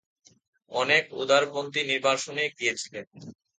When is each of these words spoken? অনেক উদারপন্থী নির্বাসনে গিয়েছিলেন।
অনেক 0.71 1.03
উদারপন্থী 1.21 1.81
নির্বাসনে 1.83 2.43
গিয়েছিলেন। 2.57 3.05